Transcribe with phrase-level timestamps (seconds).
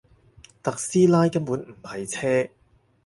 [0.63, 2.49] 特斯拉根本唔係車